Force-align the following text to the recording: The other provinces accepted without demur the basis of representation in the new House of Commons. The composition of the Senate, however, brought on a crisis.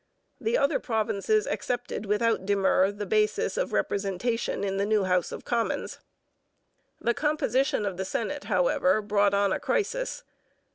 The 0.39 0.57
other 0.57 0.79
provinces 0.79 1.45
accepted 1.45 2.07
without 2.07 2.43
demur 2.43 2.91
the 2.91 3.05
basis 3.05 3.55
of 3.55 3.71
representation 3.71 4.63
in 4.63 4.77
the 4.77 4.85
new 4.87 5.03
House 5.03 5.31
of 5.31 5.45
Commons. 5.45 5.99
The 6.99 7.13
composition 7.13 7.85
of 7.85 7.97
the 7.97 8.05
Senate, 8.05 8.45
however, 8.45 8.99
brought 9.03 9.35
on 9.35 9.53
a 9.53 9.59
crisis. 9.59 10.23